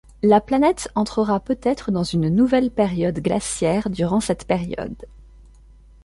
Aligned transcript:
La 0.23 0.41
planète 0.41 0.87
entrera 0.95 1.39
peut-être 1.39 1.91
dans 1.91 2.03
une 2.03 2.27
nouvelle 2.29 2.71
période 2.71 3.19
glaciaire 3.19 3.87
durant 3.91 4.19
cette 4.19 4.47
période. 4.47 4.97